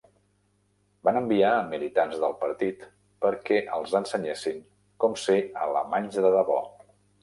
Van 1.09 1.19
enviar 1.19 1.51
a 1.57 1.67
militants 1.73 2.17
del 2.25 2.33
partit 2.41 2.87
perquè 3.27 3.61
els 3.79 3.97
ensenyessin 4.03 4.61
com 5.05 5.19
ser 5.29 5.41
"alemanys 5.71 6.23
de 6.27 6.39
debò". 6.43 6.63